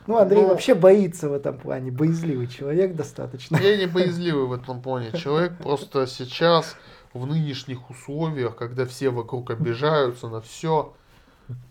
Ну, 0.08 0.16
Андрей 0.16 0.40
ну, 0.40 0.48
вообще 0.48 0.74
боится 0.74 1.28
в 1.28 1.34
этом 1.34 1.58
плане, 1.58 1.90
боязливый 1.90 2.46
человек 2.46 2.96
достаточно. 2.96 3.58
Я 3.58 3.76
не 3.76 3.86
боязливый 3.86 4.46
в 4.46 4.52
этом 4.52 4.80
плане 4.80 5.12
человек, 5.12 5.58
просто 5.58 6.06
сейчас 6.06 6.76
в 7.12 7.26
нынешних 7.26 7.90
условиях, 7.90 8.56
когда 8.56 8.86
все 8.86 9.10
вокруг 9.10 9.50
обижаются 9.50 10.28
на 10.28 10.40
все, 10.40 10.94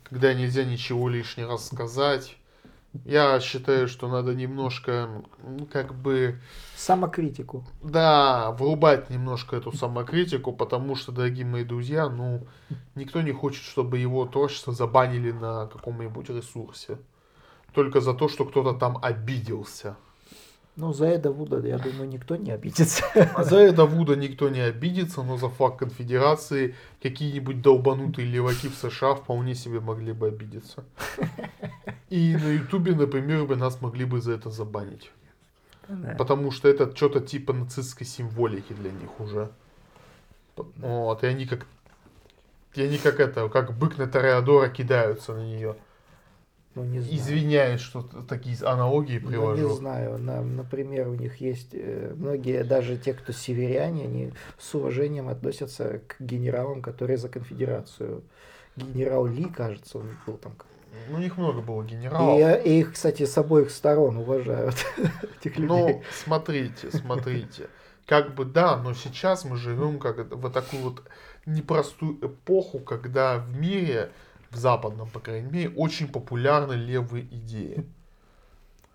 когда 0.03 0.33
нельзя 0.33 0.63
ничего 0.63 1.09
лишнего 1.09 1.53
рассказать, 1.53 2.37
я 3.05 3.39
считаю, 3.39 3.87
что 3.87 4.07
надо 4.07 4.33
немножко, 4.33 5.23
как 5.71 5.93
бы... 5.93 6.39
Самокритику. 6.75 7.63
Да, 7.83 8.51
врубать 8.51 9.09
немножко 9.09 9.55
эту 9.55 9.71
самокритику, 9.71 10.53
потому 10.53 10.95
что, 10.95 11.11
дорогие 11.11 11.45
мои 11.45 11.63
друзья, 11.63 12.09
ну, 12.09 12.47
никто 12.95 13.21
не 13.21 13.31
хочет, 13.31 13.63
чтобы 13.63 13.97
его 13.99 14.25
творчество 14.25 14.73
забанили 14.73 15.31
на 15.31 15.67
каком-нибудь 15.67 16.29
ресурсе. 16.29 16.97
Только 17.73 18.01
за 18.01 18.13
то, 18.13 18.27
что 18.27 18.45
кто-то 18.45 18.73
там 18.73 18.97
обиделся. 19.01 19.97
Ну, 20.77 20.93
за 20.93 21.07
Эда 21.07 21.31
Вуда, 21.31 21.59
я 21.67 21.79
думаю, 21.79 22.07
никто 22.07 22.35
не 22.35 22.51
обидится. 22.51 23.03
А 23.35 23.43
за 23.43 23.57
Эда 23.57 23.85
Вуда 23.85 24.15
никто 24.15 24.47
не 24.47 24.59
обидится, 24.61 25.23
но 25.23 25.35
за 25.35 25.49
факт 25.49 25.79
конфедерации 25.79 26.75
какие-нибудь 27.01 27.63
долбанутые 27.63 28.27
леваки 28.27 28.69
в 28.69 28.75
США 28.75 29.15
вполне 29.15 29.55
себе 29.55 29.79
могли 29.79 30.13
бы 30.13 30.27
обидеться. 30.27 30.83
И 32.09 32.35
на 32.35 32.49
Ютубе, 32.49 32.93
например, 32.93 33.45
бы 33.45 33.55
нас 33.55 33.81
могли 33.81 34.05
бы 34.05 34.21
за 34.21 34.33
это 34.33 34.51
забанить. 34.51 35.11
Да. 35.89 36.15
Потому 36.15 36.51
что 36.51 36.69
это 36.69 36.95
что-то 36.95 37.21
типа 37.21 37.53
нацистской 37.53 38.05
символики 38.05 38.73
для 38.73 38.91
них 38.91 39.19
уже. 39.19 39.49
Вот, 40.55 41.23
и 41.23 41.27
они 41.27 41.47
как 41.47 41.65
и 42.75 42.83
они 42.83 42.99
как 42.99 43.19
это, 43.19 43.49
как 43.49 43.75
бык 43.75 43.97
на 43.97 44.05
Тореадора 44.05 44.69
кидаются 44.69 45.33
на 45.33 45.43
нее. 45.43 45.75
Ну, 46.77 46.83
не 46.83 46.99
знаю. 46.99 47.17
Извиняюсь, 47.17 47.81
что 47.81 48.03
такие 48.29 48.55
аналогии 48.63 49.17
привожу. 49.17 49.63
Ну, 49.63 49.69
не 49.69 49.75
знаю. 49.75 50.17
На, 50.19 50.43
например, 50.43 51.07
у 51.07 51.15
них 51.15 51.37
есть 51.41 51.69
э, 51.73 52.13
многие, 52.15 52.63
даже 52.63 52.97
те, 52.97 53.15
кто 53.15 53.33
северяне, 53.33 54.03
они 54.03 54.31
с 54.59 54.75
уважением 54.75 55.27
относятся 55.27 56.01
к 56.05 56.17
генералам, 56.19 56.83
которые 56.83 57.17
за 57.17 57.29
конфедерацию. 57.29 58.21
Генерал 58.75 59.25
Ли, 59.25 59.45
кажется, 59.45 59.97
он 59.97 60.05
был 60.27 60.37
там. 60.37 60.53
Ну, 61.09 61.15
у 61.15 61.19
них 61.19 61.35
много 61.37 61.61
было 61.61 61.83
генералов. 61.83 62.39
И, 62.39 62.69
и 62.69 62.79
их, 62.81 62.93
кстати, 62.93 63.25
с 63.25 63.35
обоих 63.39 63.71
сторон 63.71 64.17
уважают 64.17 64.75
этих 65.39 65.57
людей. 65.57 65.67
Ну, 65.67 66.03
смотрите, 66.11 66.91
смотрите. 66.91 67.69
Как 68.05 68.35
бы 68.35 68.45
да, 68.45 68.77
но 68.77 68.93
сейчас 68.93 69.45
мы 69.45 69.57
живем 69.57 69.97
как 69.97 70.31
в 70.31 70.49
такую 70.51 70.83
вот 70.83 71.03
непростую 71.47 72.19
эпоху, 72.21 72.79
когда 72.79 73.39
в 73.39 73.57
мире 73.57 74.11
в 74.51 74.57
западном, 74.57 75.09
по 75.09 75.19
крайней 75.19 75.51
мере, 75.51 75.69
очень 75.69 76.07
популярны 76.07 76.73
левые 76.73 77.25
идеи. 77.25 77.85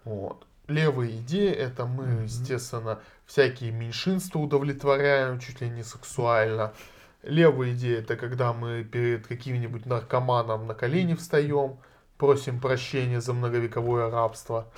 Вот. 0.05 0.47
Левые 0.69 1.19
идеи 1.19 1.51
это 1.51 1.87
мы, 1.87 2.05
mm-hmm. 2.05 2.25
естественно, 2.25 3.01
всякие 3.27 3.73
меньшинства 3.73 4.39
удовлетворяем, 4.39 5.41
чуть 5.41 5.61
ли 5.61 5.69
не 5.69 5.83
сексуально. 5.83 6.73
Левые 7.23 7.75
идеи 7.75 7.99
это 7.99 8.17
когда 8.17 8.53
мы 8.53 8.85
перед 8.85 9.27
каким-нибудь 9.27 9.87
наркоманом 9.87 10.67
на 10.67 10.75
колени 10.75 11.15
встаем, 11.15 11.79
просим 12.17 12.61
прощения 12.61 13.21
за 13.21 13.33
многовековое 13.33 14.11
рабство. 14.11 14.73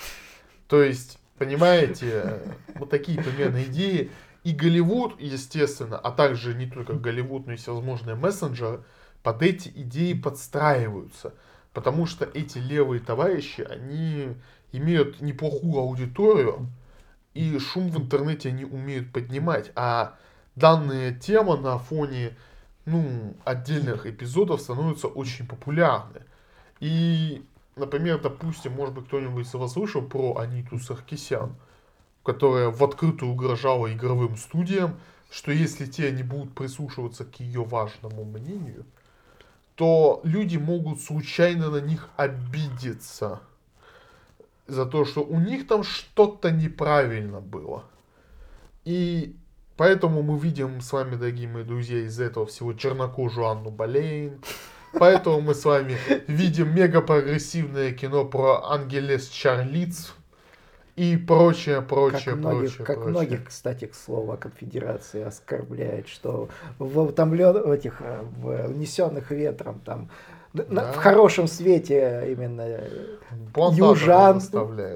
То 0.68 0.82
есть, 0.82 1.18
понимаете, 1.38 2.40
вот 2.74 2.90
такие 2.90 3.22
примерно 3.22 3.62
идеи. 3.64 4.10
И 4.42 4.52
Голливуд, 4.52 5.18
естественно, 5.20 5.98
а 5.98 6.10
также 6.10 6.54
не 6.54 6.66
только 6.66 6.94
Голливуд, 6.94 7.46
но 7.46 7.52
и 7.52 7.56
всевозможные 7.56 8.16
мессенджеры– 8.16 8.82
под 9.24 9.42
эти 9.42 9.70
идеи 9.70 10.12
подстраиваются. 10.12 11.34
Потому 11.72 12.06
что 12.06 12.24
эти 12.24 12.58
левые 12.58 13.00
товарищи, 13.00 13.62
они 13.62 14.36
имеют 14.70 15.20
неплохую 15.20 15.78
аудиторию, 15.78 16.68
и 17.32 17.58
шум 17.58 17.90
в 17.90 17.96
интернете 17.96 18.50
они 18.50 18.64
умеют 18.64 19.12
поднимать. 19.12 19.72
А 19.74 20.16
данная 20.54 21.12
тема 21.12 21.56
на 21.56 21.78
фоне 21.78 22.36
ну, 22.84 23.34
отдельных 23.44 24.06
эпизодов 24.06 24.60
становится 24.60 25.08
очень 25.08 25.46
популярны. 25.48 26.20
И, 26.78 27.42
например, 27.76 28.20
допустим, 28.20 28.74
может 28.74 28.94
быть, 28.94 29.06
кто-нибудь 29.06 29.48
слышал 29.48 30.02
про 30.02 30.36
Аниту 30.36 30.78
Саркисян, 30.78 31.56
которая 32.22 32.68
в 32.68 32.84
открытую 32.84 33.32
угрожала 33.32 33.90
игровым 33.90 34.36
студиям, 34.36 35.00
что 35.30 35.50
если 35.50 35.86
те 35.86 36.12
не 36.12 36.22
будут 36.22 36.54
прислушиваться 36.54 37.24
к 37.24 37.40
ее 37.40 37.64
важному 37.64 38.24
мнению, 38.24 38.84
то 39.74 40.20
люди 40.24 40.56
могут 40.56 41.00
случайно 41.00 41.70
на 41.70 41.80
них 41.80 42.08
обидеться 42.16 43.40
за 44.66 44.86
то, 44.86 45.04
что 45.04 45.22
у 45.22 45.38
них 45.38 45.66
там 45.66 45.82
что-то 45.82 46.50
неправильно 46.50 47.40
было. 47.40 47.84
И 48.84 49.36
поэтому 49.76 50.22
мы 50.22 50.38
видим 50.38 50.80
с 50.80 50.92
вами, 50.92 51.16
дорогие 51.16 51.48
мои 51.48 51.64
друзья, 51.64 51.98
из 51.98 52.20
этого 52.20 52.46
всего 52.46 52.72
чернокожую 52.72 53.46
Анну 53.46 53.70
Болейн. 53.70 54.40
Поэтому 54.92 55.40
мы 55.40 55.54
с 55.54 55.64
вами 55.64 55.98
видим 56.28 56.72
мега 56.72 57.00
прогрессивное 57.00 57.92
кино 57.92 58.24
про 58.24 58.70
Ангелес 58.70 59.28
Чарлиц 59.28 60.14
и 60.96 61.16
прочее, 61.16 61.82
прочее, 61.82 62.34
как 62.34 62.36
многих, 62.36 62.58
прочее. 62.60 62.86
Как 62.86 62.96
прочее. 62.96 63.10
многих, 63.10 63.44
кстати, 63.48 63.86
к 63.86 63.94
слову, 63.94 64.32
о 64.32 64.36
конфедерации 64.36 65.22
оскорбляет, 65.22 66.08
что 66.08 66.48
в 66.78 66.98
утомлен, 66.98 67.62
в 67.62 67.70
этих 67.70 68.00
э, 68.00 68.22
в 68.22 68.68
унесенных 68.68 69.30
ветром 69.32 69.80
там 69.80 70.08
да. 70.52 70.92
в 70.92 70.96
хорошем 70.96 71.48
свете 71.48 72.26
именно 72.30 72.80
южан, 73.72 74.40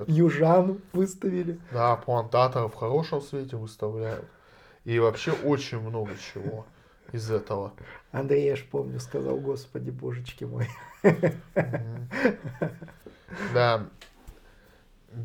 южан 0.07 0.81
выставили. 0.93 1.59
Да, 1.73 1.97
плантаторов 1.97 2.75
в 2.75 2.77
хорошем 2.77 3.21
свете 3.21 3.57
выставляют. 3.57 4.25
И 4.85 5.01
вообще 5.01 5.33
очень 5.33 5.81
много 5.81 6.13
чего 6.33 6.65
из 7.13 7.31
этого. 7.31 7.73
Андрей, 8.13 8.47
я 8.47 8.57
ж 8.57 8.65
помню, 8.71 9.01
сказал, 9.01 9.37
господи, 9.39 9.91
божечки 9.91 10.45
мой. 10.45 10.69
Да, 13.53 13.87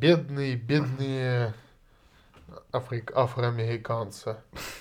бедные, 0.04 0.58
бедные 0.58 1.54
африк, 2.74 3.14
афроамериканцы. 3.16 4.36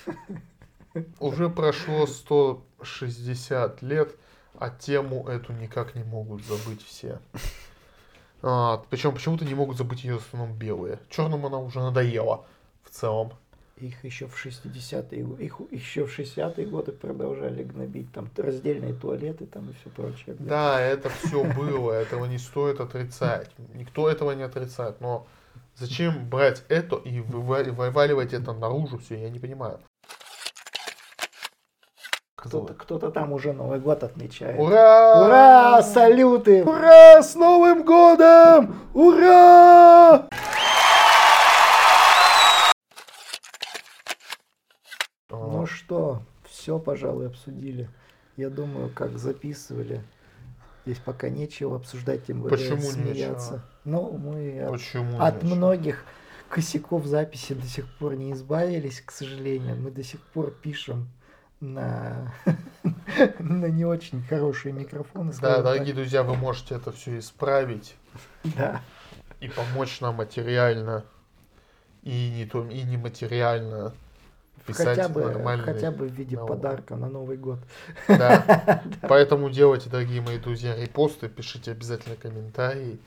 Уже 1.21 1.49
прошло 1.49 2.05
160 2.05 3.81
лет, 3.83 4.17
а 4.59 4.69
тему 4.69 5.29
эту 5.29 5.53
никак 5.53 5.95
не 5.95 6.03
могут 6.03 6.43
забыть 6.43 6.85
все. 6.85 7.19
А, 8.41 8.83
причем 8.89 9.13
почему-то 9.13 9.45
не 9.45 9.55
могут 9.55 9.77
забыть 9.77 10.03
ее 10.03 10.19
в 10.19 10.27
основном 10.27 10.57
белые. 10.57 10.99
Черным 11.09 11.45
она 11.45 11.57
уже 11.57 11.79
надоела 11.79 12.45
в 12.83 12.89
целом. 12.89 13.31
Их 13.77 14.03
еще 14.03 14.27
в 14.27 14.45
60-е, 14.45 15.43
их 15.43 15.59
еще 15.71 16.05
в 16.05 16.19
60-е 16.19 16.67
годы 16.67 16.91
продолжали 16.91 17.63
гнобить, 17.63 18.13
там 18.13 18.29
раздельные 18.37 18.93
туалеты 18.93 19.47
там 19.47 19.69
и 19.69 19.73
все 19.73 19.89
прочее. 19.89 20.35
Да, 20.39 20.79
это 20.79 21.09
все 21.09 21.43
было, 21.43 21.91
этого 21.91 22.25
не 22.25 22.37
стоит 22.37 22.79
отрицать. 22.79 23.49
Никто 23.73 24.07
этого 24.07 24.31
не 24.33 24.43
отрицает, 24.43 25.01
но 25.01 25.25
зачем 25.75 26.29
брать 26.29 26.63
это 26.69 26.97
и 26.97 27.19
вываливать 27.19 28.33
это 28.33 28.53
наружу 28.53 28.99
все, 28.99 29.19
я 29.19 29.29
не 29.31 29.39
понимаю. 29.39 29.79
Кто-то, 32.35 32.73
кто-то 32.75 33.09
там 33.09 33.31
уже 33.33 33.53
Новый 33.53 33.79
год 33.79 34.03
отмечает. 34.03 34.59
Ура! 34.59 35.25
Ура! 35.25 35.81
Салюты! 35.81 36.63
Ура! 36.63 37.23
С 37.23 37.35
Новым 37.35 37.83
годом! 37.83 38.75
Ура! 38.93 40.27
Ну 45.63 45.65
что, 45.65 46.21
все, 46.63 46.79
пожалуй, 46.79 47.27
обсудили. 47.27 47.89
Я 48.37 48.49
думаю, 48.49 48.89
как 48.95 49.17
записывали. 49.19 50.01
Здесь 50.85 50.97
пока 50.99 51.27
нечего 51.27 51.75
обсуждать, 51.75 52.25
тем 52.25 52.41
более 52.41 52.57
Почему 52.57 52.89
смеяться. 52.89 53.51
Нечего? 53.51 53.61
Ну, 53.83 54.17
мы 54.17 54.67
Почему 54.71 55.17
от, 55.21 55.35
от 55.37 55.43
многих 55.43 56.05
косяков 56.47 57.05
записи 57.05 57.53
до 57.53 57.67
сих 57.67 57.85
пор 57.97 58.15
не 58.15 58.31
избавились, 58.31 59.01
к 59.01 59.11
сожалению. 59.11 59.75
Мы 59.75 59.91
до 59.91 60.03
сих 60.03 60.21
пор 60.21 60.51
пишем 60.51 61.09
на, 61.59 62.33
на 63.39 63.65
не 63.65 63.83
очень 63.83 64.23
хорошие 64.23 64.73
микрофоны. 64.73 65.31
Да, 65.31 65.37
скажем 65.37 65.63
так. 65.63 65.65
дорогие 65.65 65.93
друзья, 65.93 66.23
вы 66.23 66.35
можете 66.35 66.75
это 66.75 66.93
все 66.93 67.19
исправить 67.19 67.95
Да. 68.55 68.81
и 69.41 69.49
помочь 69.49 69.99
нам 69.99 70.15
материально 70.15 71.03
и 72.03 72.31
не 72.31 72.45
то 72.45 72.65
и 72.65 72.83
нематериально 72.83 73.91
писать 73.91 73.99
Хотя 74.65 75.09
бы, 75.09 75.23
хотя 75.63 75.91
бы 75.91 76.07
в 76.07 76.13
виде 76.13 76.37
налог. 76.37 76.49
подарка 76.49 76.95
на 76.95 77.09
Новый 77.09 77.37
год. 77.37 77.59
Да. 78.07 78.81
Поэтому 79.01 79.49
делайте, 79.49 79.89
дорогие 79.89 80.21
мои 80.21 80.37
друзья, 80.37 80.75
репосты, 80.75 81.27
пишите 81.27 81.71
обязательно 81.71 82.15
комментарии. 82.15 82.99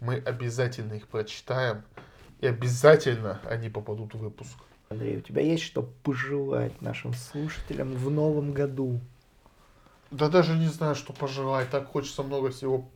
Мы 0.00 0.16
обязательно 0.16 0.94
их 0.94 1.06
прочитаем. 1.08 1.82
И 2.40 2.46
обязательно 2.46 3.40
они 3.48 3.68
попадут 3.68 4.14
в 4.14 4.18
выпуск. 4.18 4.56
Андрей, 4.88 5.18
у 5.18 5.20
тебя 5.20 5.42
есть 5.42 5.64
что 5.64 5.82
пожелать 5.82 6.80
нашим 6.80 7.14
слушателям 7.14 7.92
в 7.94 8.10
новом 8.10 8.52
году? 8.52 9.00
Да 10.10 10.28
даже 10.28 10.56
не 10.56 10.68
знаю, 10.68 10.94
что 10.94 11.12
пожелать. 11.12 11.70
Так 11.70 11.88
хочется 11.88 12.22
много 12.22 12.50
всего 12.50 12.88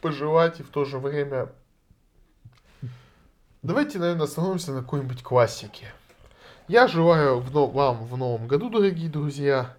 пожелать 0.00 0.60
и 0.60 0.62
в 0.62 0.68
то 0.68 0.84
же 0.84 0.98
время... 0.98 1.50
Давайте, 3.62 3.98
наверное, 3.98 4.24
остановимся 4.24 4.72
на 4.72 4.82
какой-нибудь 4.82 5.22
классике. 5.22 5.92
Я 6.68 6.86
желаю 6.86 7.40
в 7.40 7.50
вам 7.50 8.04
в 8.04 8.14
новом 8.18 8.46
году, 8.46 8.68
дорогие 8.68 9.08
друзья, 9.08 9.74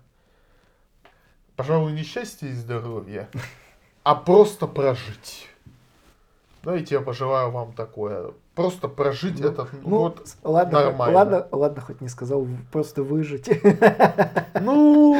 пожалуй, 1.56 1.91
не 1.91 2.02
счастья 2.02 2.47
и 2.47 2.54
здоровья, 2.54 3.30
а 4.04 4.15
просто 4.15 4.65
прожить. 4.65 5.47
Давайте 6.63 6.95
я 6.95 7.02
пожелаю 7.02 7.52
вам 7.52 7.73
такое. 7.73 8.32
Просто 8.56 8.88
прожить 8.88 9.39
Ну, 9.39 9.47
этот 9.49 9.69
Ну, 9.84 9.89
год. 9.89 10.28
ладно, 10.43 10.80
нормально. 10.86 11.15
ладно, 11.15 11.47
ладно, 11.52 11.82
хоть 11.82 12.02
не 12.02 12.10
сказал, 12.10 12.47
просто 12.71 13.04
выжить. 13.04 13.47
Ну... 14.60 15.15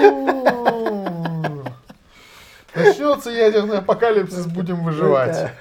Начнется 2.74 3.30
ядерный 3.30 3.78
апокалипсис, 3.78 4.48
будем 4.48 4.84
выживать. 4.84 5.52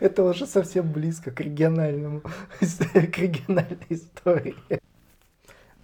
Это 0.00 0.24
уже 0.24 0.46
совсем 0.46 0.92
близко 0.92 1.30
к 1.30 1.40
региональному, 1.40 2.20
к 2.60 3.18
региональной 3.18 3.86
истории. 3.88 4.56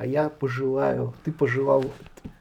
А 0.00 0.06
я 0.06 0.30
пожелаю, 0.30 1.14
ты 1.24 1.30
пожелал 1.30 1.84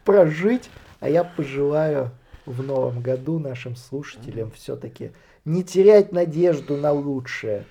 прожить, 0.06 0.70
а 1.02 1.10
я 1.10 1.26
пожелаю 1.26 2.10
в 2.46 2.64
новом 2.64 3.02
году 3.02 3.38
нашим 3.38 3.76
слушателям 3.76 4.50
все-таки 4.52 5.12
не 5.44 5.66
терять 5.66 6.14
надежду 6.14 6.78
на 6.78 6.94
лучшее, 6.94 7.66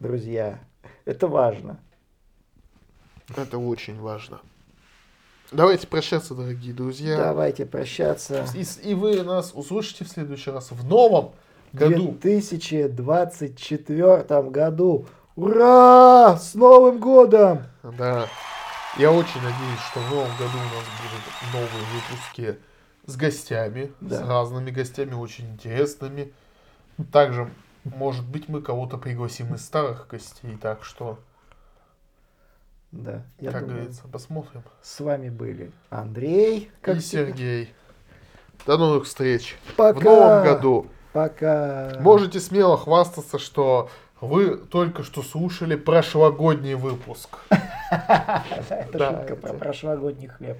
друзья. 0.00 0.58
Это 1.06 1.28
важно. 1.28 1.80
Это 3.34 3.56
очень 3.56 3.98
важно. 3.98 4.42
Давайте 5.50 5.86
прощаться, 5.86 6.34
дорогие 6.34 6.74
друзья. 6.74 7.16
Давайте 7.16 7.64
прощаться. 7.64 8.44
И, 8.54 8.66
и 8.86 8.92
вы 8.92 9.22
нас 9.22 9.52
услышите 9.54 10.04
в 10.04 10.08
следующий 10.08 10.50
раз 10.50 10.72
в 10.72 10.86
новом 10.86 11.32
В 11.72 11.78
году. 11.78 12.18
2024 12.20 14.42
году. 14.50 15.06
Ура! 15.36 16.36
С 16.36 16.54
Новым 16.54 17.00
годом! 17.00 17.62
Да. 17.82 18.26
Я 18.98 19.12
очень 19.12 19.42
надеюсь, 19.42 19.80
что 19.90 20.00
в 20.00 20.10
новом 20.10 20.30
году 20.38 20.56
у 20.56 20.74
нас 20.74 20.84
будут 21.02 21.52
новые 21.52 21.84
выпуски 21.92 22.58
с 23.06 23.16
гостями, 23.16 23.92
Да. 24.00 24.16
с 24.24 24.28
разными 24.28 24.70
гостями, 24.70 25.12
очень 25.14 25.50
интересными. 25.52 26.32
Также, 27.12 27.50
может 27.84 28.24
быть, 28.26 28.48
мы 28.48 28.62
кого-то 28.62 28.96
пригласим 28.96 29.54
из 29.54 29.64
старых 29.64 30.06
гостей, 30.08 30.56
так 30.60 30.82
что, 30.82 31.18
Да, 32.90 33.22
я 33.38 33.50
как 33.50 33.62
думаю, 33.62 33.76
говорится, 33.80 34.08
посмотрим. 34.08 34.62
с 34.80 34.98
вами 35.00 35.28
были 35.28 35.72
Андрей, 35.90 36.70
как 36.80 36.96
и 36.96 37.00
всегда. 37.00 37.26
Сергей. 37.26 37.74
До 38.66 38.78
новых 38.78 39.04
встреч 39.04 39.58
Пока. 39.76 40.00
в 40.00 40.02
новом 40.04 40.44
году. 40.44 40.86
Пока. 41.12 41.92
Можете 42.00 42.40
смело 42.40 42.78
хвастаться, 42.78 43.38
что 43.38 43.90
вы 44.20 44.56
только 44.56 45.02
что 45.02 45.22
слушали 45.22 45.76
прошлогодний 45.76 46.74
выпуск. 46.74 47.38
Это 47.90 48.98
шутка 48.98 49.36
про 49.36 49.52
прошлогодний 49.52 50.28
хлеб. 50.28 50.58